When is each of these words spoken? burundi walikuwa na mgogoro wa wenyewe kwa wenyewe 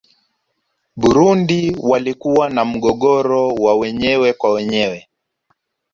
burundi 0.95 1.75
walikuwa 1.79 2.49
na 2.49 2.65
mgogoro 2.65 3.47
wa 3.49 3.75
wenyewe 3.75 4.33
kwa 4.33 4.51
wenyewe 4.53 5.07